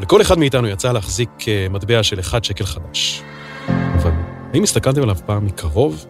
[0.00, 3.22] לכל אחד מאיתנו יצא להחזיק אה, מטבע של אחד שקל חדש.
[3.68, 4.10] אבל
[4.54, 6.06] האם הסתכלתם עליו פעם מקרוב?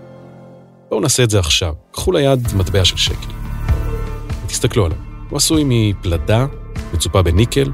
[0.88, 1.74] בואו נעשה את זה עכשיו.
[1.90, 3.32] קחו ליד מטבע של שקל.
[4.46, 4.98] תסתכלו עליו.
[5.30, 6.46] הוא עשוי מפלדה,
[6.94, 7.70] מצופה בניקל,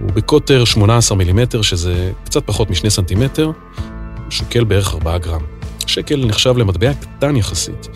[0.00, 5.42] הוא בקוטר 18 מילימטר, שזה קצת פחות משני סנטימטר, הוא שוקל בערך 4 גרם.
[5.86, 7.88] שקל נחשב למטבע קטן יחסית.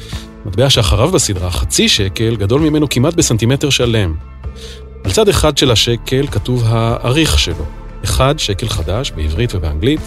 [0.47, 4.15] מטבע שאחריו בסדרה, חצי שקל, גדול ממנו כמעט בסנטימטר שלם.
[5.09, 7.65] על צד אחד של השקל כתוב האריך שלו,
[8.05, 10.01] אחד שקל חדש בעברית ובאנגלית,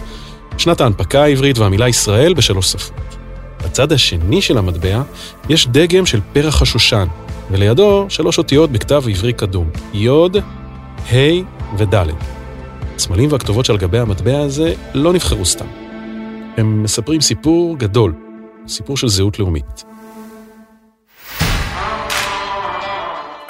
[0.57, 3.17] שנת ההנפקה העברית והמילה ישראל בשלוש שפות.
[3.63, 5.01] בצד השני של המטבע
[5.49, 7.07] יש דגם של פרח השושן,
[7.51, 10.09] ולידו שלוש אותיות בכתב עברי קדום, י',
[11.11, 11.15] ה'
[11.77, 11.95] וד'.
[12.95, 15.67] הסמלים והכתובות שעל גבי המטבע הזה לא נבחרו סתם.
[16.57, 18.13] הם מספרים סיפור גדול,
[18.67, 19.83] סיפור של זהות לאומית.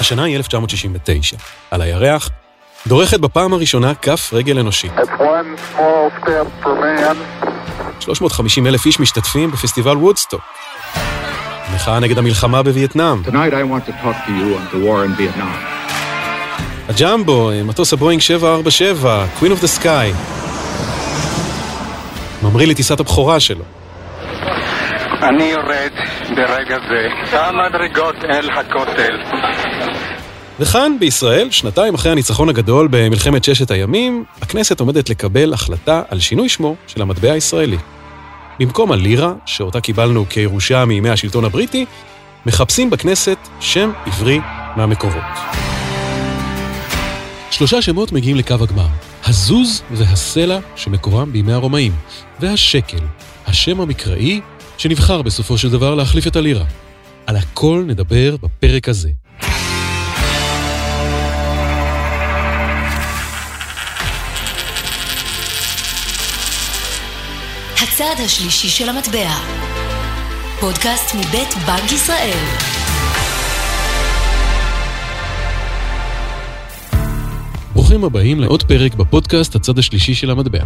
[0.01, 1.37] השנה היא 1969.
[1.71, 2.29] על הירח
[2.87, 4.91] דורכת בפעם הראשונה כף רגל אנושית.
[7.99, 10.41] 350 אלף איש משתתפים בפסטיבל וודסטוק.
[11.75, 13.21] מחאה נגד המלחמה בווייטנאם.
[16.89, 20.15] הג'מבו, מטוס הבואינג 747, Queen of the Sky.
[22.43, 23.63] ממריא לטיסת הבכורה שלו.
[25.23, 25.91] אני יורד
[26.35, 29.17] ברגע זה כמה מדרגות אל הכותל.
[30.61, 36.49] וכאן, בישראל, שנתיים אחרי הניצחון הגדול במלחמת ששת הימים, הכנסת עומדת לקבל החלטה על שינוי
[36.49, 37.77] שמו של המטבע הישראלי.
[38.59, 41.85] במקום הלירה, שאותה קיבלנו כירושה מימי השלטון הבריטי,
[42.45, 44.39] מחפשים בכנסת שם עברי
[44.75, 45.23] מהמקורות.
[47.51, 48.87] שלושה שמות מגיעים לקו הגמר,
[49.25, 51.91] הזוז והסלע שמקורם בימי הרומאים,
[52.39, 53.03] והשקל,
[53.47, 54.41] השם המקראי
[54.77, 56.65] שנבחר בסופו של דבר להחליף את הלירה.
[57.25, 59.09] על הכל נדבר בפרק הזה.
[68.01, 69.29] הצד השלישי של המטבע.
[70.59, 72.37] פודקאסט מבית בנק ישראל.
[77.73, 80.63] ברוכים הבאים לעוד פרק בפודקאסט הצד השלישי של המטבע.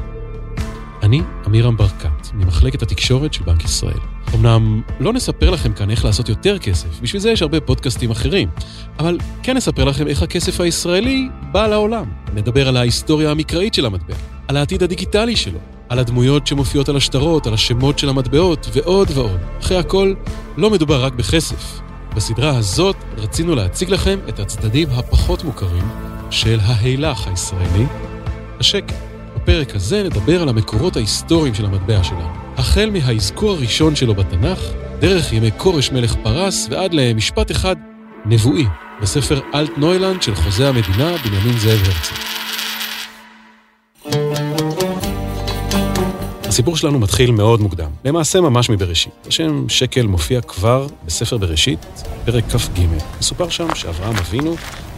[1.04, 4.00] אני אמירם ברקת, ממחלקת התקשורת של בנק ישראל.
[4.36, 8.50] אמנם לא נספר לכם כאן איך לעשות יותר כסף, בשביל זה יש הרבה פודקאסטים אחרים,
[9.00, 12.06] אבל כן נספר לכם איך הכסף הישראלי בא לעולם.
[12.34, 14.16] נדבר על ההיסטוריה המקראית של המטבע,
[14.48, 15.60] על העתיד הדיגיטלי שלו,
[15.90, 19.40] על הדמויות שמופיעות על השטרות, על השמות של המטבעות ועוד ועוד.
[19.62, 20.14] אחרי הכל,
[20.58, 21.80] לא מדובר רק בכסף.
[22.16, 25.88] בסדרה הזאת רצינו להציג לכם את הצדדים הפחות מוכרים
[26.30, 27.86] של ההילך הישראלי,
[28.60, 28.96] השקל.
[29.36, 32.30] בפרק הזה נדבר על המקורות ההיסטוריים של המטבע שלנו.
[32.58, 34.60] החל מהאזכור הראשון שלו בתנ"ך,
[35.00, 37.76] דרך ימי כורש מלך פרס ועד למשפט אחד
[38.26, 38.66] נבואי
[39.02, 42.16] בספר אלט נוילנד של חוזה המדינה בנימין זאב הרצל.
[46.56, 49.14] הסיפור שלנו מתחיל מאוד מוקדם, למעשה ממש מבראשית.
[49.28, 51.80] השם שקל מופיע כבר בספר בראשית,
[52.26, 52.82] פרק כ"ג.
[53.20, 54.56] מסופר שם שאברהם אבינו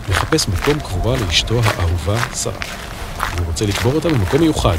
[0.10, 2.54] מחפש מקום קבורה לאשתו האהובה שרה.
[3.38, 4.78] הוא רוצה לקבור אותה במקום מיוחד,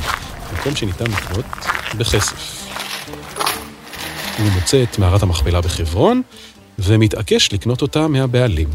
[0.58, 1.44] מקום שניתן לקנות
[1.98, 2.66] בכסף.
[4.38, 6.22] הוא מוצא את מערת המכפלה בחברון,
[6.78, 8.68] ומתעקש לקנות אותה מהבעלים.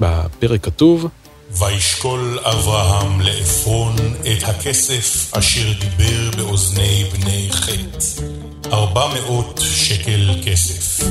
[0.00, 1.08] בפרק כתוב,
[1.50, 8.22] וישקול אברהם לעפרון את הכסף אשר דיבר באוזני בני חטא,
[8.72, 11.04] ארבע מאות שקל כסף.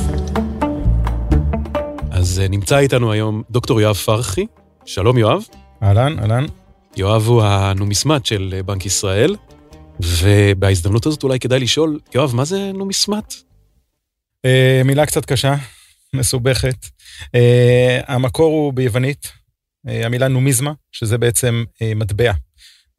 [2.12, 4.46] אז אה, נמצא איתנו היום דוקטור יואב פרחי.
[4.86, 5.44] שלום יואב.
[5.84, 6.46] אהלן, אהלן.
[6.98, 9.36] יואב הוא הנומיסמט של אה, בנק ישראל,
[10.00, 13.34] ובהזדמנות הזאת אולי כדאי לשאול, יואב, מה זה נומיסמט?
[14.46, 15.56] אה, מילה קצת קשה,
[16.14, 16.76] מסובכת.
[18.08, 19.32] המקור הוא ביוונית,
[19.86, 22.32] המילה נומיזמה, שזה בעצם אה, מטבע.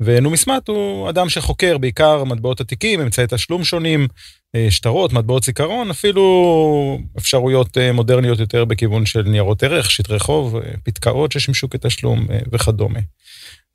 [0.01, 4.09] ונומיסמט הוא אדם שחוקר בעיקר מטבעות עתיקים, אמצעי תשלום שונים,
[4.55, 10.57] אה, שטרות, מטבעות זיכרון, אפילו אפשרויות אה, מודרניות יותר בכיוון של ניירות ערך, שטרי חוב,
[10.57, 13.01] אה, פתקאות ששימשו כתשלום אה, וכדומה.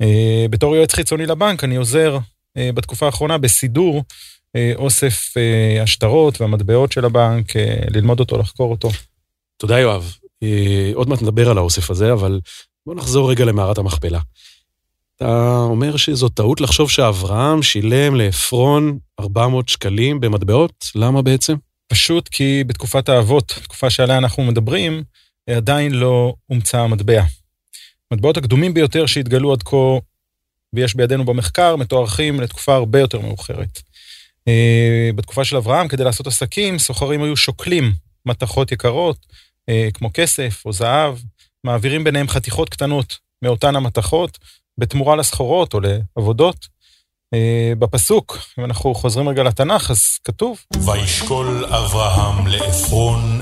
[0.01, 2.17] אה, בתור יועץ חיצוני לבנק, אני עוזר
[2.57, 4.03] אה, בתקופה האחרונה בסידור
[4.55, 8.89] אה, אוסף אה, השטרות והמטבעות של הבנק, אה, ללמוד אותו, לחקור אותו.
[9.57, 10.15] תודה יואב.
[10.43, 12.39] אה, עוד מעט נדבר על האוסף הזה, אבל
[12.85, 14.19] בוא נחזור רגע למערת המכפלה.
[15.15, 20.85] אתה אומר שזו טעות לחשוב שאברהם שילם לעפרון 400 שקלים במטבעות?
[20.95, 21.55] למה בעצם?
[21.87, 25.03] פשוט כי בתקופת האבות, תקופה שעליה אנחנו מדברים,
[25.49, 27.23] עדיין לא הומצא המטבע.
[28.11, 29.97] המטבעות הקדומים ביותר שהתגלו עד כה,
[30.73, 33.81] ויש בידינו במחקר, מתוארכים לתקופה הרבה יותר מאוחרת.
[34.47, 37.93] אה, בתקופה של אברהם, כדי לעשות עסקים, סוחרים היו שוקלים
[38.25, 39.17] מתכות יקרות,
[39.69, 41.17] אה, כמו כסף או זהב,
[41.63, 44.37] מעבירים ביניהם חתיכות קטנות מאותן המתכות,
[44.77, 46.67] בתמורה לסחורות או לעבודות.
[47.33, 50.65] אה, בפסוק, אם אנחנו חוזרים רגע לתנ"ך, אז כתוב.
[50.85, 53.41] וישקול אברהם לעפרון.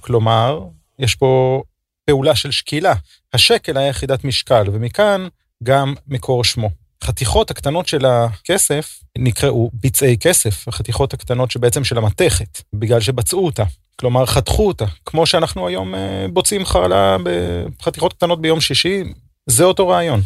[0.00, 0.60] כלומר,
[0.98, 1.62] יש פה
[2.06, 2.94] פעולה של שקילה.
[3.32, 5.28] השקל היה יחידת משקל, ומכאן
[5.62, 6.70] גם מקור שמו.
[7.08, 13.64] החתיכות הקטנות של הכסף נקראו ביצעי כסף, החתיכות הקטנות שבעצם של המתכת, בגלל שבצעו אותה.
[14.00, 14.84] כלומר, חתכו אותה.
[15.06, 19.02] כמו שאנחנו היום אה, בוצעים חרלה בחתיכות קטנות ביום שישי,
[19.46, 20.20] זה אותו רעיון.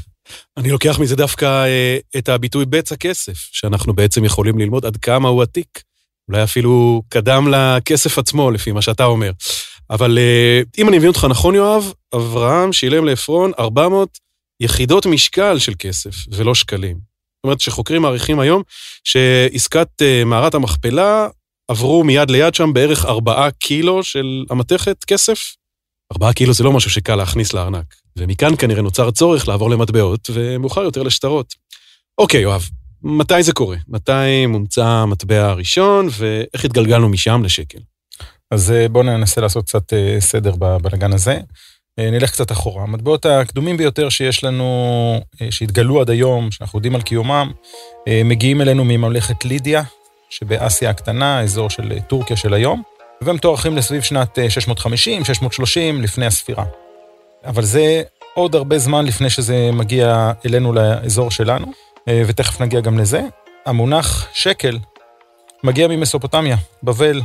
[0.56, 5.28] אני לוקח מזה דווקא אה, את הביטוי בצע כסף, שאנחנו בעצם יכולים ללמוד עד כמה
[5.28, 5.82] הוא עתיק.
[6.28, 9.30] אולי אפילו קדם לכסף עצמו, לפי מה שאתה אומר.
[9.90, 14.18] אבל אה, אם אני מבין אותך נכון, יואב, אברהם שילם לעפרון 400
[14.62, 16.96] יחידות משקל של כסף, ולא שקלים.
[16.96, 18.62] זאת אומרת שחוקרים מעריכים היום
[19.04, 21.28] שעסקת אה, מערת המכפלה
[21.68, 25.38] עברו מיד ליד שם בערך 4 קילו של המתכת כסף.
[26.12, 27.94] 4 קילו זה לא משהו שקל להכניס לארנק.
[28.16, 31.54] ומכאן כנראה נוצר צורך לעבור למטבעות, ומאוחר יותר לשטרות.
[32.18, 32.68] אוקיי, יואב,
[33.02, 33.76] מתי זה קורה?
[33.88, 37.78] מתי מומצא המטבע הראשון, ואיך התגלגלנו משם לשקל?
[38.50, 41.38] אז אה, בואו ננסה לעשות קצת אה, סדר בבלגן הזה.
[41.98, 42.82] אה, נלך קצת אחורה.
[42.82, 47.52] המטבעות הקדומים ביותר שיש לנו, שהתגלו עד היום, שאנחנו יודעים על קיומם,
[48.24, 49.82] מגיעים אלינו מממלכת לידיה,
[50.30, 52.82] שבאסיה הקטנה, אזור של טורקיה של היום,
[53.20, 56.64] והם תוארכים לסביב שנת 650, 630 לפני הספירה.
[57.44, 58.02] אבל זה
[58.34, 61.66] עוד הרבה זמן לפני שזה מגיע אלינו לאזור שלנו,
[62.08, 63.22] ותכף נגיע גם לזה.
[63.66, 64.78] המונח שקל
[65.64, 67.24] מגיע ממסופוטמיה, בבל, אה,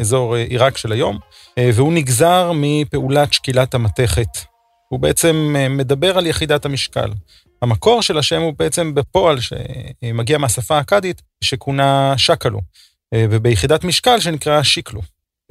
[0.00, 1.18] אזור אה, עיראק של היום,
[1.58, 4.28] אה, והוא נגזר מפעולת שקילת המתכת.
[4.88, 7.10] הוא בעצם מדבר על יחידת המשקל.
[7.62, 12.60] המקור של השם הוא בעצם בפועל שמגיע מהשפה האכדית, שכונה שקלו,
[13.14, 15.00] וביחידת משקל שנקרא שיקלו.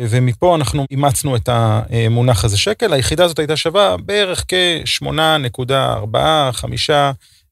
[0.02, 2.94] ומפה אנחנו אימצנו את המונח הזה שקל.
[2.94, 6.16] היחידה הזאת הייתה שווה בערך כ-8.4-5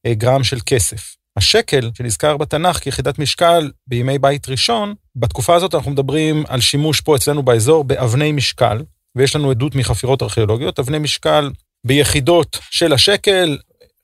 [0.08, 1.16] גרם של כסף.
[1.38, 7.16] השקל שנזכר בתנ"ך כיחידת משקל בימי בית ראשון, בתקופה הזאת אנחנו מדברים על שימוש פה
[7.16, 8.82] אצלנו באזור באבני משקל,
[9.16, 11.52] ויש לנו עדות מחפירות ארכיאולוגיות, אבני משקל
[11.84, 13.58] ביחידות של השקל,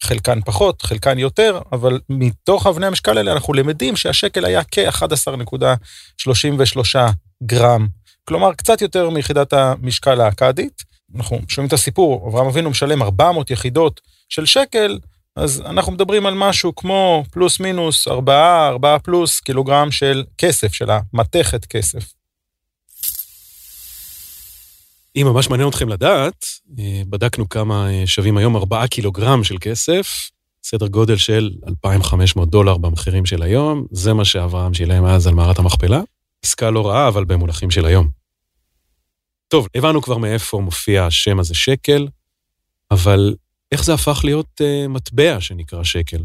[0.03, 6.99] חלקן פחות, חלקן יותר, אבל מתוך אבני המשקל האלה אנחנו למדים שהשקל היה כ-11.33
[7.43, 7.87] גרם.
[8.27, 10.83] כלומר, קצת יותר מיחידת המשקל האכדית.
[11.15, 14.99] אנחנו שומעים את הסיפור, אברהם אבינו משלם 400 יחידות של שקל,
[15.35, 20.89] אז אנחנו מדברים על משהו כמו פלוס מינוס 4, 4 פלוס קילוגרם של כסף, של
[20.89, 22.13] המתכת כסף.
[25.15, 26.45] אם ממש מעניין אתכם לדעת,
[26.79, 30.29] אה, בדקנו כמה אה, שווים היום 4 קילוגרם של כסף,
[30.63, 35.59] סדר גודל של 2,500 דולר במחירים של היום, זה מה שאברהם שילם אז על מערת
[35.59, 36.01] המכפלה.
[36.45, 38.09] עסקה לא רעה, אבל במונחים של היום.
[39.47, 42.07] טוב, הבנו כבר מאיפה מופיע השם הזה שקל,
[42.91, 43.35] אבל
[43.71, 46.23] איך זה הפך להיות uh, מטבע שנקרא שקל?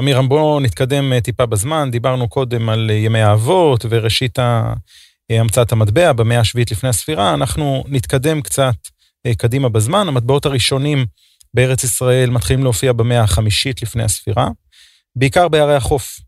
[0.00, 1.90] אמירם, בואו נתקדם uh, טיפה בזמן.
[1.90, 4.38] דיברנו קודם על uh, ימי האבות וראשית
[5.30, 7.34] המצאת המטבע במאה השביעית לפני הספירה.
[7.34, 8.74] אנחנו נתקדם קצת
[9.36, 10.08] קדימה בזמן.
[10.08, 11.06] המטבעות הראשונים
[11.54, 14.48] בארץ ישראל מתחילים להופיע במאה החמישית לפני הספירה,
[15.16, 16.20] בעיקר בערי החוף.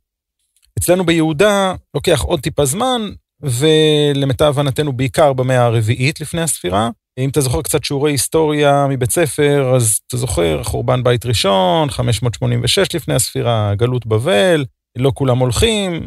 [0.79, 3.03] אצלנו ביהודה לוקח עוד טיפה זמן,
[3.41, 6.91] ולמיטב הבנתנו בעיקר במאה הרביעית לפני הספירה.
[7.19, 12.95] אם אתה זוכר קצת שיעורי היסטוריה מבית ספר, אז אתה זוכר, חורבן בית ראשון, 586
[12.95, 14.65] לפני הספירה, גלות בבל,
[14.97, 16.07] לא כולם הולכים,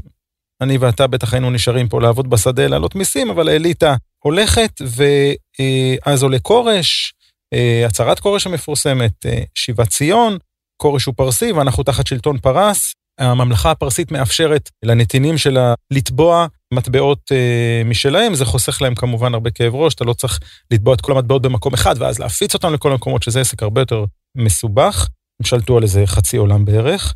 [0.62, 6.40] אני ואתה בטח היינו נשארים פה לעבוד בשדה, לעלות מיסים, אבל האליטה הולכת, ואז עולה
[6.40, 7.14] כורש,
[7.54, 10.38] אה, הצהרת כורש המפורסמת, אה, שיבת ציון,
[10.82, 17.82] כורש הוא פרסי ואנחנו תחת שלטון פרס, הממלכה הפרסית מאפשרת לנתינים שלה לתבוע מטבעות אה,
[17.86, 20.40] משלהם, זה חוסך להם כמובן הרבה כאב ראש, אתה לא צריך
[20.72, 24.06] לתבוע את כל המטבעות במקום אחד ואז להפיץ אותם לכל המקומות, שזה עסק הרבה יותר
[24.38, 25.08] מסובך.
[25.40, 27.16] הם שלטו על איזה חצי עולם בערך.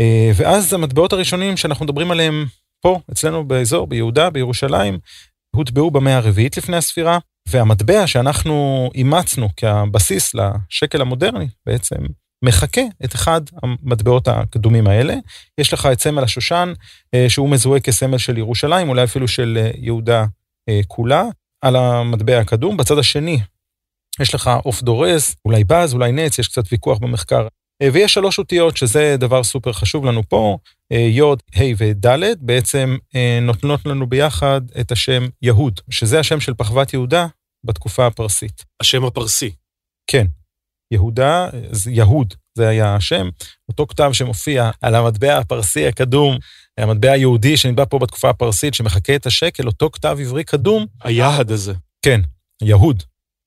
[0.00, 2.46] אה, ואז המטבעות הראשונים שאנחנו מדברים עליהם
[2.82, 4.98] פה, אצלנו באזור, ביהודה, בירושלים,
[5.56, 11.96] הוטבעו במאה הרביעית לפני הספירה, והמטבע שאנחנו אימצנו כבסיס לשקל המודרני, בעצם
[12.44, 15.14] מחקה את אחד המטבעות הקדומים האלה.
[15.58, 16.72] יש לך את סמל השושן,
[17.14, 20.24] אה, שהוא מזוהה כסמל של ירושלים, אולי אפילו של אה, יהודה
[20.68, 21.24] אה, כולה,
[21.62, 22.76] על המטבע הקדום.
[22.76, 23.40] בצד השני,
[24.20, 27.46] יש לך עוף דורס, אולי בז, אולי נץ, יש קצת ויכוח במחקר.
[27.92, 30.58] ויש שלוש אותיות, שזה דבר סופר חשוב לנו פה,
[30.90, 31.20] י',
[31.54, 32.96] ה' וד', בעצם
[33.42, 37.26] נותנות לנו ביחד את השם יהוד, שזה השם של פחוות יהודה
[37.64, 38.64] בתקופה הפרסית.
[38.80, 39.50] השם הפרסי.
[40.06, 40.26] כן.
[40.90, 41.48] יהודה,
[41.90, 43.28] יהוד, זה היה השם,
[43.68, 46.38] אותו כתב שמופיע על המטבע הפרסי הקדום,
[46.78, 50.86] המטבע היהודי שנתבע פה בתקופה הפרסית, שמחקה את השקל, אותו כתב עברי קדום.
[51.04, 51.72] היעד הזה.
[52.02, 52.20] כן,
[52.62, 53.02] יהוד.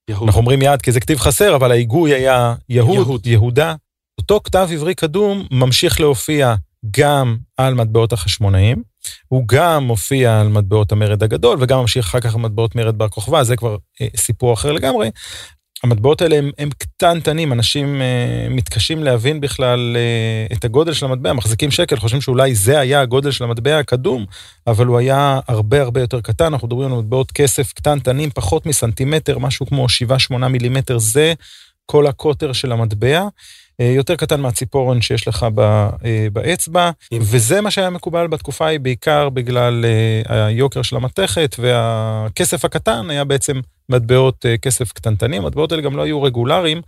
[0.10, 0.24] יהוד.
[0.24, 3.28] אנחנו אומרים יעד כי זה כתיב חסר, אבל ההיגוי היה יהוד, יהוד.
[3.28, 3.76] יהודה,
[4.18, 6.56] אותו כתב עברי קדום ממשיך להופיע
[6.92, 8.84] גם על מטבעות החשמונאים,
[9.28, 13.10] הוא גם מופיע על מטבעות המרד הגדול, וגם ממשיך אחר כך על מטבעות מרד בר
[13.10, 15.10] כוכבא, זה כבר אה, סיפור אחר לגמרי.
[15.84, 21.34] המטבעות האלה הם, הם קטנטנים, אנשים אה, מתקשים להבין בכלל אה, את הגודל של המטבע,
[21.34, 24.26] מחזיקים שקל, חושבים שאולי זה היה הגודל של המטבע הקדום,
[24.68, 29.38] אבל הוא היה הרבה הרבה יותר קטן, אנחנו מדברים על מטבעות כסף קטנטנים, פחות מסנטימטר,
[29.38, 29.86] משהו כמו
[30.32, 31.34] 7-8 מילימטר, זה
[31.86, 33.28] כל הקוטר של המטבע.
[33.82, 39.30] אה, יותר קטן מהציפורן שיש לך אה, באצבע, וזה מה שהיה מקובל בתקופה ההיא, בעיקר
[39.30, 45.44] בגלל אה, היוקר של המתכת, והכסף הקטן היה בעצם מטבעות כסף קטנטנים.
[45.44, 46.82] המטבעות האלה גם לא היו רגולריים,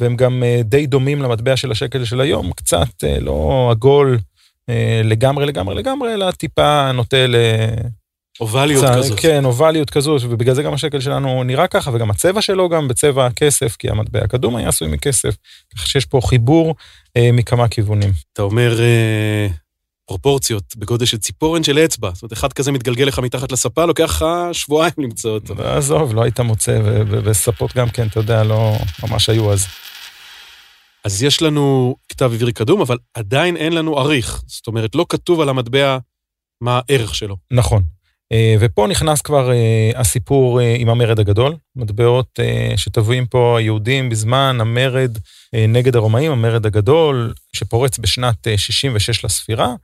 [0.00, 4.18] והם גם די דומים למטבע של השקל של היום, קצת לא עגול
[5.04, 7.36] לגמרי לגמרי לגמרי, אלא טיפה נוטה ל...
[8.42, 9.20] אובליות צע, כזאת.
[9.20, 13.26] כן, אובליות כזאת, ובגלל זה גם השקל שלנו נראה ככה, וגם הצבע שלו גם בצבע
[13.26, 15.34] הכסף, כי המטבע הקדום היה עשוי מכסף,
[15.74, 16.74] כך שיש פה חיבור
[17.16, 18.12] אה, מכמה כיוונים.
[18.32, 19.46] אתה אומר אה,
[20.06, 24.04] פרופורציות בגודל של ציפורן של אצבע, זאת אומרת, אחד כזה מתגלגל לך מתחת לספה, לוקח
[24.04, 25.54] לך שבועיים למצוא אותו.
[25.62, 29.66] עזוב, לא היית מוצא, וספות גם כן, אתה יודע, לא ממש היו אז.
[31.04, 34.42] אז יש לנו כתב עברי קדום, אבל עדיין אין לנו עריך.
[34.46, 35.98] זאת אומרת, לא כתוב על המטבע
[36.60, 37.36] מה הערך שלו.
[37.50, 37.82] נכון.
[38.32, 42.38] אה, ופה נכנס כבר אה, הסיפור אה, עם המרד הגדול, מטבעות
[42.76, 45.18] שטבועים פה היהודים בזמן המרד
[45.68, 49.74] נגד הרומאים, המרד הגדול, שפורץ בשנת 66 לספירה,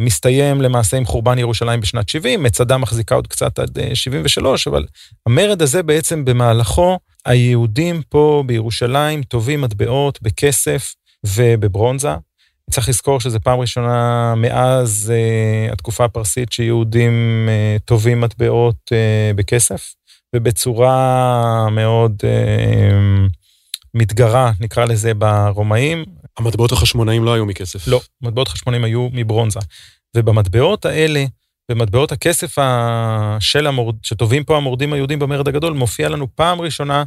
[0.00, 4.86] מסתיים למעשה עם חורבן ירושלים בשנת 70, מצדה מחזיקה עוד קצת עד 73, אבל
[5.26, 10.94] המרד הזה בעצם במהלכו, היהודים פה בירושלים טובים מטבעות בכסף
[11.26, 12.14] ובברונזה.
[12.70, 15.12] צריך לזכור שזו פעם ראשונה מאז
[15.68, 19.94] uh, התקופה הפרסית שיהודים uh, טובים מטבעות uh, בכסף,
[20.36, 23.32] ובצורה מאוד uh,
[23.94, 26.04] מתגרה, נקרא לזה, ברומאים.
[26.38, 27.88] המטבעות החשמונאים לא היו מכסף.
[27.88, 29.60] לא, מטבעות חשמונאים היו מברונזה.
[30.16, 31.24] ובמטבעות האלה,
[31.70, 32.56] במטבעות הכסף
[33.40, 37.04] של המורד, שטובים פה המורדים היהודים במרד הגדול, מופיע לנו פעם ראשונה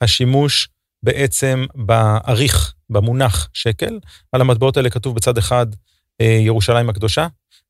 [0.00, 0.68] השימוש
[1.02, 3.98] בעצם בעריך, במונח שקל.
[4.32, 5.66] על המטבעות האלה כתוב בצד אחד
[6.20, 7.26] אה, ירושלים הקדושה,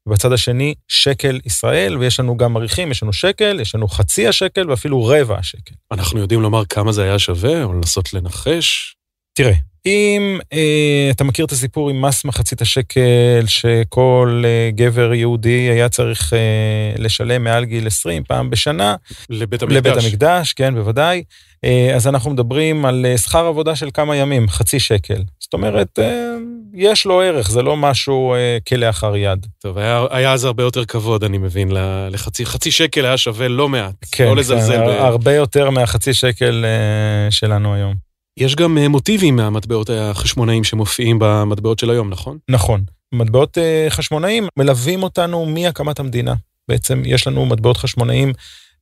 [0.06, 4.70] ובצד השני שקל ישראל, ויש לנו גם עריכים, יש לנו שקל, יש לנו חצי השקל
[4.70, 5.74] ואפילו רבע השקל.
[5.92, 8.96] אנחנו יודעים לומר כמה זה היה שווה, או לנסות לנחש?
[9.32, 9.54] תראה,
[9.86, 15.88] אם אה, אתה מכיר את הסיפור עם מס מחצית השקל, שכל אה, גבר יהודי היה
[15.88, 16.38] צריך אה,
[16.98, 18.94] לשלם מעל גיל 20 פעם בשנה.
[19.30, 19.76] לבית המקדש.
[19.76, 21.22] לבית המקדש, כן, בוודאי.
[21.64, 25.22] אה, אז אנחנו מדברים על אה, שכר עבודה של כמה ימים, חצי שקל.
[25.40, 26.34] זאת אומרת, אה,
[26.74, 29.46] יש לו ערך, זה לא משהו אה, כלאחר יד.
[29.58, 31.68] טוב, היה, היה אז הרבה יותר כבוד, אני מבין,
[32.10, 33.94] לחצי חצי שקל היה שווה לא מעט.
[34.12, 34.88] כן, לא לזלזל כן, ב...
[34.88, 38.11] הרבה יותר מהחצי שקל אה, שלנו היום.
[38.36, 42.38] יש גם אה, מוטיבים מהמטבעות החשמונאים שמופיעים במטבעות של היום, נכון?
[42.50, 42.84] נכון.
[43.14, 46.34] מטבעות אה, חשמונאים מלווים אותנו מהקמת המדינה.
[46.68, 48.32] בעצם יש לנו מטבעות חשמונאים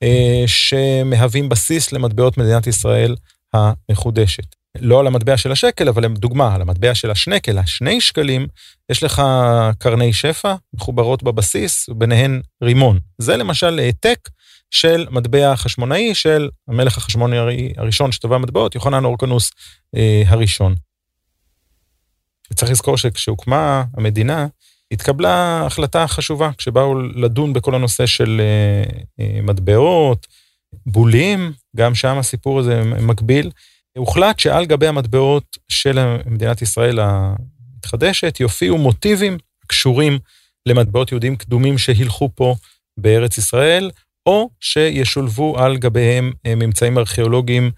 [0.02, 3.16] אה, שמהווים בסיס למטבעות מדינת ישראל
[3.54, 4.44] המחודשת.
[4.78, 8.46] לא על המטבע של השקל, אבל דוגמה, על המטבע של השנקל, השני שקלים,
[8.92, 9.22] יש לך
[9.78, 12.98] קרני שפע מחוברות בבסיס, וביניהן רימון.
[13.18, 14.18] זה למשל העתק
[14.70, 19.50] של מטבע חשמונאי של המלך החשמונאי הראשון שטבע מטבעות, יוחנן אורקנוס
[19.96, 20.74] אה, הראשון.
[22.54, 24.46] צריך לזכור שכשהוקמה המדינה,
[24.92, 30.26] התקבלה החלטה חשובה, כשבאו לדון בכל הנושא של אה, אה, מטבעות,
[30.86, 33.50] בולים, גם שם הסיפור הזה מקביל.
[33.96, 40.18] הוחלט שעל גבי המטבעות של מדינת ישראל המתחדשת יופיעו מוטיבים קשורים
[40.66, 42.54] למטבעות יהודים קדומים שהילכו פה
[42.96, 43.90] בארץ ישראל,
[44.26, 47.70] או שישולבו על גביהם אה, ממצאים ארכיאולוגיים.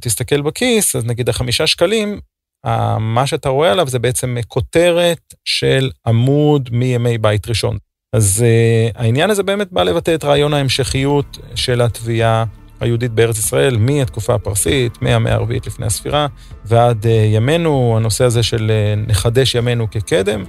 [0.00, 2.20] תסתכל בכיס, אז נגיד החמישה שקלים,
[3.00, 7.78] מה שאתה רואה עליו זה בעצם כותרת של עמוד מימי בית ראשון.
[8.12, 12.44] אז uh, העניין הזה באמת בא לבטא את רעיון ההמשכיות של התביעה
[12.80, 16.26] היהודית בארץ ישראל מהתקופה הפרסית, מהמאה הרביעית לפני הספירה,
[16.64, 18.72] ועד ימינו, הנושא הזה של
[19.06, 20.44] נחדש ימינו כקדם.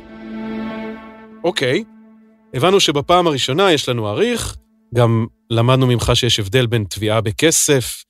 [1.43, 2.57] אוקיי, okay.
[2.57, 4.57] הבנו שבפעם הראשונה יש לנו אריך,
[4.95, 8.03] גם למדנו ממך שיש הבדל בין תביעה בכסף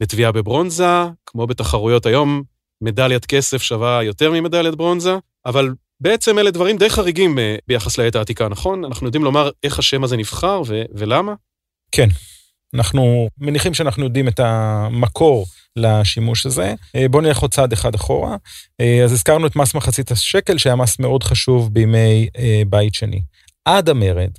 [0.00, 2.42] לתביעה בברונזה, כמו בתחרויות היום,
[2.80, 8.16] מדליית כסף שווה יותר ממדליית ברונזה, אבל בעצם אלה דברים די חריגים אה, ביחס לעת
[8.16, 8.84] העתיקה, נכון?
[8.84, 11.34] אנחנו יודעים לומר איך השם הזה נבחר ו- ולמה?
[11.92, 12.08] כן.
[12.74, 16.74] אנחנו מניחים שאנחנו יודעים את המקור לשימוש הזה.
[16.96, 18.36] אה, בואו נלך עוד צעד אחד אחורה.
[18.80, 22.28] אה, אז הזכרנו את מס מחצית השקל, שהיה מס מאוד חשוב בימי
[22.66, 23.20] בית שני.
[23.64, 24.30] עד המרד,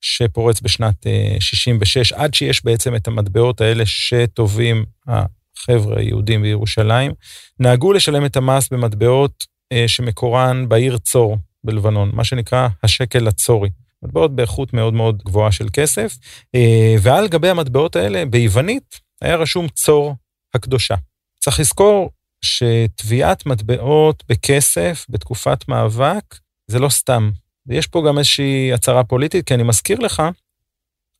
[0.00, 1.06] שפורץ בשנת
[1.40, 7.12] 66, עד שיש בעצם את המטבעות האלה שטובים החבר'ה היהודים בירושלים,
[7.60, 13.70] נהגו לשלם את המס במטבעות אה, שמקורן בעיר צור בלבנון, מה שנקרא השקל הצורי.
[14.02, 16.16] מטבעות באיכות מאוד מאוד גבוהה של כסף,
[16.54, 20.14] אה, ועל גבי המטבעות האלה, ביוונית, היה רשום צור
[20.54, 20.94] הקדושה.
[21.40, 22.10] צריך לזכור
[22.44, 26.38] שטביעת מטבעות בכסף בתקופת מאבק
[26.70, 27.30] זה לא סתם.
[27.68, 30.22] ויש פה גם איזושהי הצהרה פוליטית, כי אני מזכיר לך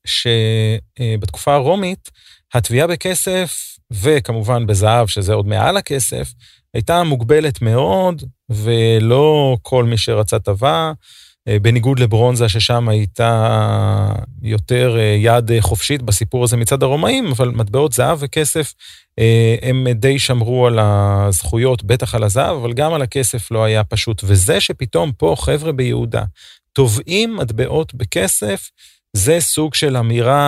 [0.06, 2.10] שבתקופה הרומית,
[2.54, 6.32] התביעה בכסף, וכמובן בזהב, שזה עוד מעל הכסף,
[6.74, 10.92] הייתה מוגבלת מאוד, ולא כל מי שרצה טבע,
[11.62, 14.12] בניגוד לברונזה, ששם הייתה
[14.42, 18.74] יותר אה, יד חופשית בסיפור הזה מצד הרומאים, אבל מטבעות זהב וכסף,
[19.18, 23.84] אה, הם די שמרו על הזכויות, בטח על הזהב, אבל גם על הכסף לא היה
[23.84, 24.22] פשוט.
[24.24, 26.24] וזה שפתאום פה, חבר'ה ביהודה,
[26.72, 28.70] תובעים מטבעות בכסף,
[29.12, 30.38] זה סוג של אמירה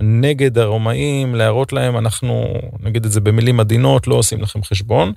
[0.00, 5.12] נגד הרומאים, להראות להם, אנחנו, נגיד את זה במילים עדינות, לא עושים לכם חשבון.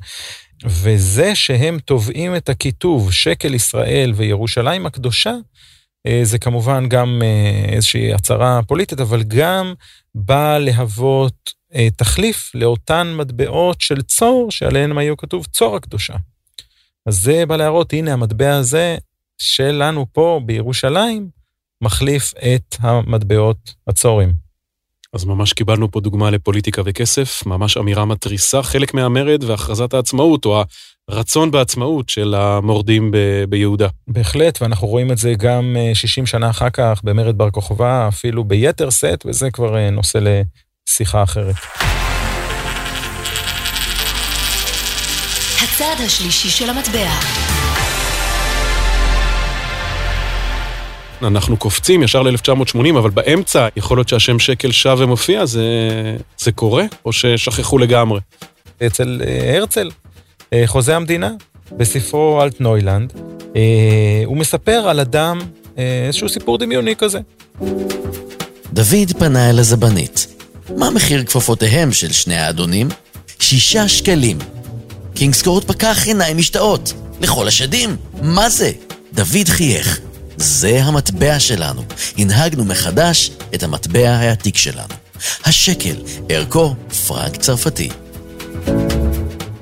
[0.65, 5.33] וזה שהם תובעים את הכיתוב שקל ישראל וירושלים הקדושה,
[6.07, 9.73] אה, זה כמובן גם אה, איזושהי הצהרה פוליטית, אבל גם
[10.15, 16.13] בא להוות אה, תחליף לאותן מטבעות של צור, שעליהן היו כתוב צור הקדושה.
[17.05, 18.97] אז זה בא להראות, הנה המטבע הזה
[19.37, 21.40] שלנו פה בירושלים,
[21.81, 24.33] מחליף את המטבעות הצורים.
[25.13, 30.63] אז ממש קיבלנו פה דוגמה לפוליטיקה וכסף, ממש אמירה מתריסה, חלק מהמרד והכרזת העצמאות, או
[31.09, 33.87] הרצון בעצמאות של המורדים ב- ביהודה.
[34.07, 38.89] בהחלט, ואנחנו רואים את זה גם 60 שנה אחר כך במרד בר כוכבא, אפילו ביתר
[38.89, 40.19] שאת, וזה כבר נושא
[40.87, 41.55] לשיחה אחרת.
[45.63, 47.50] הצד השלישי של המטבע.
[51.23, 55.63] אנחנו קופצים ישר ל-1980, אבל באמצע יכול להיות שהשם שקל שב ומופיע, זה,
[56.37, 58.19] זה קורה, או ששכחו לגמרי?
[58.85, 59.89] אצל אה, הרצל,
[60.53, 61.31] אה, חוזה המדינה,
[61.71, 63.13] בספרו אלטנוילנד,
[63.55, 65.39] אה, הוא מספר על אדם,
[66.07, 67.19] איזשהו סיפור דמיוני כזה.
[68.73, 70.27] דוד פנה אל הזבנית.
[70.77, 72.89] מה מחיר כפפותיהם של שני האדונים?
[73.39, 74.37] שישה שקלים.
[75.15, 76.93] קינגסקורט פקח עיניים משתאות.
[77.21, 78.71] לכל השדים, מה זה?
[79.13, 79.99] דוד חייך.
[80.41, 81.81] זה המטבע שלנו.
[82.17, 84.93] הנהגנו מחדש את המטבע העתיק שלנו.
[85.45, 85.95] השקל,
[86.29, 86.75] ערכו
[87.07, 87.89] פרנק צרפתי.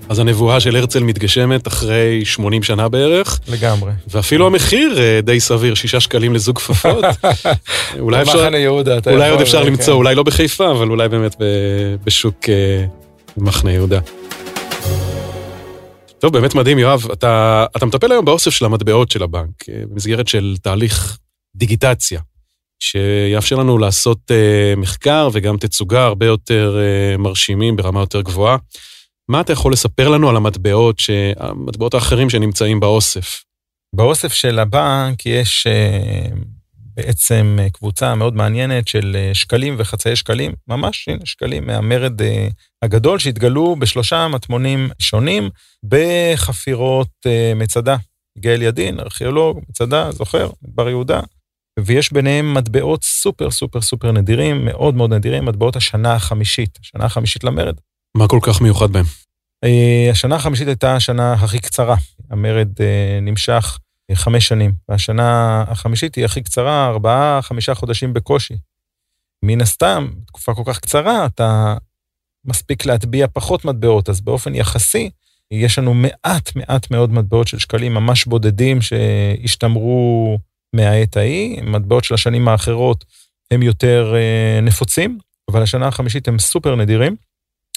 [0.10, 3.40] אז הנבואה של הרצל מתגשמת אחרי 80 שנה בערך.
[3.48, 3.92] לגמרי.
[4.08, 7.06] ואפילו המחיר אה, די סביר, שישה שקלים לזוג כפפות.
[8.00, 8.38] אולי אפשר...
[8.38, 9.92] במחנה יהודה, אתה אולי עוד אפשר למצוא, כן.
[9.92, 11.36] אולי לא בחיפה, אבל אולי באמת
[12.04, 12.86] בשוק אה,
[13.38, 14.00] מחנה יהודה.
[16.20, 17.12] טוב, באמת מדהים, יואב.
[17.14, 21.18] אתה, אתה מטפל היום באוסף של המטבעות של הבנק, אה, במסגרת של תהליך
[21.56, 22.22] דיגיטציה,
[22.80, 28.58] שיאפשר לנו לעשות uh, מחקר וגם תצוגה הרבה יותר uh, מרשימים ברמה יותר גבוהה.
[29.30, 31.10] מה אתה יכול לספר לנו על המטבעות, ש...
[31.38, 33.44] המטבעות האחרים שנמצאים באוסף?
[33.96, 36.36] באוסף של הבנק יש uh,
[37.00, 42.26] בעצם קבוצה מאוד מעניינת של שקלים וחצאי שקלים, ממש, הנה, שקלים מהמרד uh,
[42.82, 45.50] הגדול שהתגלו בשלושה מטמונים שונים
[45.84, 47.10] בחפירות
[47.56, 47.98] מצדה.
[48.40, 51.20] גאל ידין, ארכיאולוג, מצדה, זוכר, מדבר יהודה,
[51.80, 57.44] ויש ביניהם מטבעות סופר סופר סופר נדירים, מאוד מאוד נדירים, מטבעות השנה החמישית, השנה החמישית
[57.44, 57.76] למרד.
[58.18, 59.06] מה כל כך מיוחד בהם?
[60.12, 61.96] השנה החמישית הייתה השנה הכי קצרה.
[62.32, 62.70] המרד
[63.22, 63.80] נמשך
[64.16, 68.58] חמש שנים, והשנה החמישית היא הכי קצרה, ארבעה, חמישה חודשים בקושי.
[69.44, 71.76] מן הסתם, תקופה כל כך קצרה, אתה
[72.46, 75.10] מספיק להטביע פחות מטבעות, אז באופן יחסי,
[75.52, 80.38] יש לנו מעט מעט מאוד מטבעות של שקלים ממש בודדים שהשתמרו
[80.74, 83.06] מהעת ההיא, מטבעות של השנים האחרות
[83.52, 85.18] הם יותר אה, נפוצים,
[85.52, 87.16] אבל השנה החמישית הם סופר נדירים.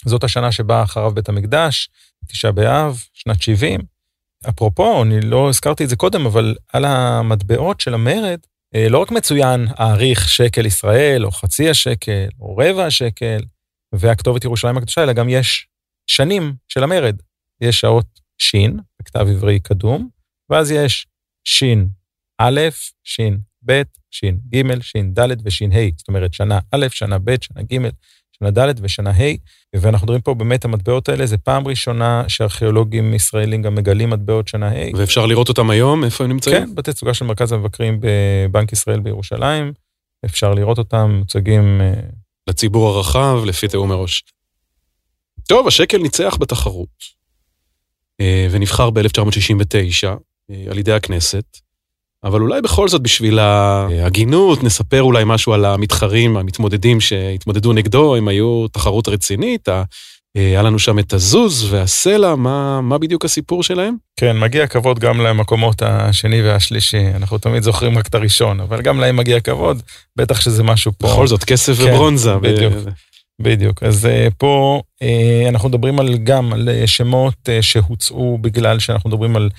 [0.05, 1.89] זאת השנה שבה חרב בית המקדש,
[2.29, 3.92] תשעה באב, שנת 70.
[4.49, 8.39] אפרופו, אני לא הזכרתי את זה קודם, אבל על המטבעות של המרד,
[8.75, 13.41] אה, לא רק מצוין האריך שקל ישראל, או חצי השקל, או רבע השקל,
[13.95, 15.67] והכתובת ירושלים הקדושה, אלא גם יש
[16.07, 17.17] שנים של המרד.
[17.61, 18.07] יש שעות
[18.39, 18.55] ש',
[19.01, 20.09] בכתב עברי קדום,
[20.51, 21.07] ואז יש
[21.45, 21.65] ש'
[22.39, 22.61] א',
[23.05, 23.21] ש'
[23.65, 25.89] ב', ש' ג', ש' ד' וש' ה'.
[25.97, 27.89] זאת אומרת, שנה א', שנה ב', שנה ג',
[28.43, 29.35] שנה ד' ושנה ה',
[29.77, 34.69] ואנחנו מדברים פה באמת, המטבעות האלה, זה פעם ראשונה שארכיאולוגים ישראלים גם מגלים מטבעות שנה
[34.69, 34.97] ה'.
[34.97, 36.05] ואפשר לראות אותם היום?
[36.05, 36.67] איפה הם נמצאים?
[36.67, 39.73] כן, בתצוגה של מרכז המבקרים בבנק ישראל בירושלים.
[40.25, 41.81] אפשר לראות אותם, מוצגים...
[41.81, 41.93] אה,
[42.47, 44.25] לציבור הרחב, לפי תיאום מראש.
[45.49, 46.89] טוב, השקל ניצח בתחרות.
[48.21, 50.09] אה, ונבחר ב-1969
[50.51, 51.45] אה, על ידי הכנסת,
[52.25, 58.29] אבל אולי בכל זאת בשביל ההגינות נספר אולי משהו על המתחרים, המתמודדים שהתמודדו נגדו, הם
[58.29, 59.83] היו תחרות רצינית, אה,
[60.37, 63.97] היה לנו שם את הזוז והסלע, מה, מה בדיוק הסיפור שלהם?
[64.17, 67.07] כן, מגיע כבוד גם למקומות השני והשלישי.
[67.15, 69.83] אנחנו תמיד זוכרים רק את הראשון, אבל גם להם מגיע כבוד,
[70.17, 71.09] בטח שזה משהו פה.
[71.09, 72.37] בכל זאת, כסף כן, וברונזה.
[72.37, 72.75] בדיוק.
[73.43, 73.83] בדיוק.
[73.83, 79.51] אז אה, פה אה, אנחנו מדברים על, גם על שמות שהוצאו בגלל שאנחנו מדברים על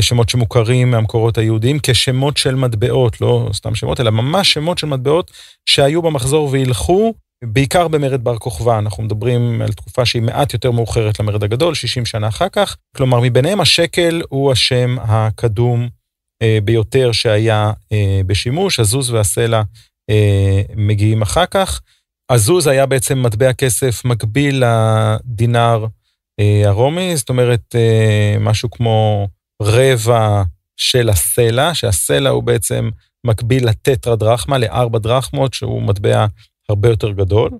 [0.00, 5.30] שמות שמוכרים מהמקורות היהודיים כשמות של מטבעות, לא סתם שמות, אלא ממש שמות של מטבעות
[5.66, 8.78] שהיו במחזור והילכו, בעיקר במרד בר כוכבא.
[8.78, 12.76] אנחנו מדברים על תקופה שהיא מעט יותר מאוחרת למרד הגדול, 60 שנה אחר כך.
[12.96, 15.88] כלומר, מביניהם השקל הוא השם הקדום
[16.42, 19.62] אה, ביותר שהיה אה, בשימוש, הזוז והסלע
[20.10, 21.80] אה, מגיעים אחר כך.
[22.30, 25.86] הזוז היה בעצם מטבע כסף מקביל לדינר
[26.40, 29.28] אה, הרומי, זאת אומרת, אה, משהו כמו
[29.62, 30.42] רבע
[30.76, 32.90] של הסלע, שהסלע הוא בעצם
[33.26, 36.26] מקביל לטטרה דרחמה, לארבע דרחמות, שהוא מטבע
[36.68, 37.50] הרבה יותר גדול,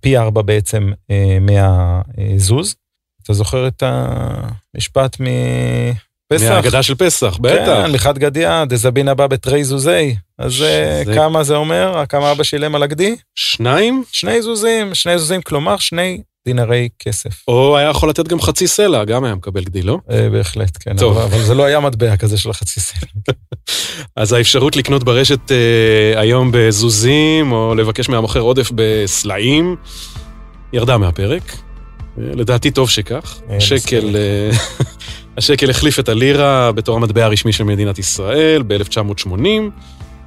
[0.00, 2.74] פי ארבע בעצם אה, מהזוז.
[3.22, 6.50] אתה זוכר את המשפט מפסח?
[6.50, 7.66] מהאגדה של פסח, בטח.
[7.86, 10.16] כן, מחד גדיא, דזבין הבא בתרי זוזי.
[10.38, 12.02] אז אה, זה- כמה זה אומר?
[12.08, 13.16] כמה אבא שילם על הגדי?
[13.34, 14.04] שניים?
[14.12, 17.44] שני זוזים, שני זוזים, כלומר שני דינרי כסף.
[17.48, 19.98] או היה יכול לתת גם חצי סלע, גם היה מקבל גדי, לא?
[20.10, 20.96] אה, בהחלט, כן.
[20.96, 21.18] טוב.
[21.18, 23.08] אבל, אבל זה לא היה מטבע כזה של החצי סלע.
[24.16, 29.76] אז האפשרות לקנות ברשת אה, היום בזוזים, או לבקש מהמוכר עודף בסלעים,
[30.72, 31.42] ירדה מהפרק.
[32.18, 33.40] אה, לדעתי טוב שכך.
[33.48, 34.16] אין השקל.
[34.16, 34.50] אה,
[35.36, 39.46] השקל החליף את הלירה בתור המטבע הרשמי של מדינת ישראל ב-1980.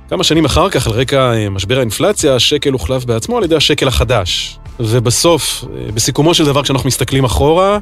[0.09, 3.87] כמה שנים אחר כך, על רקע אה, משבר האינפלציה, השקל הוחלף בעצמו על ידי השקל
[3.87, 4.59] החדש.
[4.79, 7.79] ובסוף, בסיכומו של דבר, כשאנחנו מסתכלים אחורה,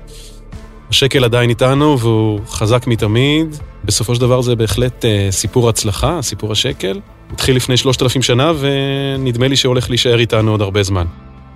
[0.90, 3.56] השקל עדיין איתנו והוא חזק מתמיד.
[3.86, 7.00] בסופו של דבר זה בהחלט אה, סיפור הצלחה, סיפור השקל.
[7.32, 11.06] התחיל לפני שלושת אלפים שנה ונדמה לי שהולך להישאר איתנו עוד הרבה זמן.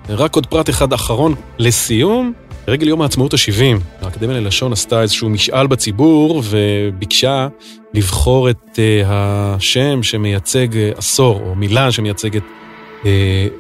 [0.10, 2.34] רק עוד פרט אחד אחרון לסיום,
[2.67, 7.47] לרגל יום העצמאות ה-70, האקדמיה ללשון עשתה איזשהו משאל בציבור וביקשה
[7.93, 12.43] לבחור את אה, השם שמייצג אה, עשור, או מילה שמייצגת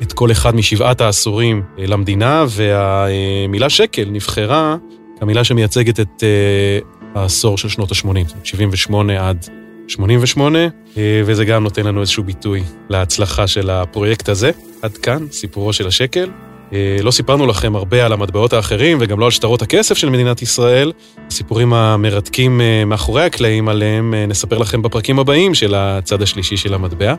[0.01, 4.75] את כל אחד משבעת העשורים אה, למדינה, והמילה שקל נבחרה
[5.19, 6.79] כמילה שמייצגת את אה,
[7.21, 9.45] העשור של שנות ה-80, זאת אומרת 78 עד
[9.87, 10.59] 88,
[10.97, 14.51] אה, וזה גם נותן לנו איזשהו ביטוי להצלחה של הפרויקט הזה.
[14.81, 16.29] עד כאן סיפורו של השקל.
[16.73, 20.41] אה, לא סיפרנו לכם הרבה על המטבעות האחרים וגם לא על שטרות הכסף של מדינת
[20.41, 20.91] ישראל.
[21.27, 26.73] הסיפורים המרתקים אה, מאחורי הקלעים עליהם אה, נספר לכם בפרקים הבאים של הצד השלישי של
[26.73, 27.15] המטבע.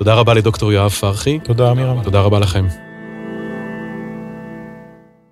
[0.00, 1.38] תודה רבה לדוקטור יואב פרחי.
[1.44, 2.02] תודה, אמירם.
[2.02, 2.66] תודה רבה לכם.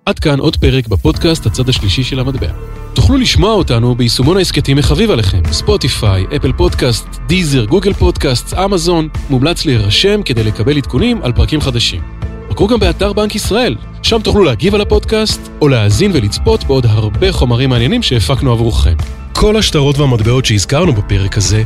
[0.07, 2.49] עד כאן עוד פרק בפודקאסט הצד השלישי של המטבע.
[2.95, 9.65] תוכלו לשמוע אותנו ביישומון ההסכתים החביב עליכם, ספוטיפיי, אפל פודקאסט, דיזר, גוגל פודקאסט, אמזון, מומלץ
[9.65, 12.03] להירשם כדי לקבל עדכונים על פרקים חדשים.
[12.51, 17.33] בקרו גם באתר בנק ישראל, שם תוכלו להגיב על הפודקאסט, או להאזין ולצפות בעוד הרבה
[17.33, 18.95] חומרים מעניינים שהפקנו עבורכם.
[19.41, 21.63] כל השטרות והמטבעות שהזכרנו בפרק הזה,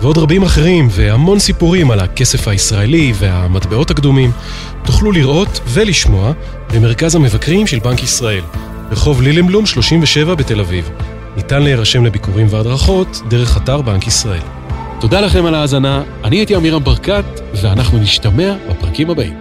[0.00, 4.30] ועוד רבים אחרים, והמון סיפורים על הכסף הישראלי והמטבעות הקדומים,
[4.84, 6.32] תוכלו לראות ולשמוע
[6.74, 8.42] במרכז המבקרים של בנק ישראל,
[8.90, 10.90] רחוב לילמבלום 37 בתל אביב.
[11.36, 14.42] ניתן להירשם לביקורים והדרכות דרך אתר בנק ישראל.
[15.00, 17.24] תודה לכם על ההאזנה, אני הייתי עמירם ברקת,
[17.62, 19.34] ואנחנו נשתמע בפרקים הבאים.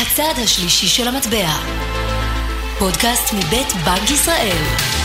[0.00, 1.87] הצד השלישי של המטבע.
[2.78, 4.97] פודקאסט מבית בנק ישראל.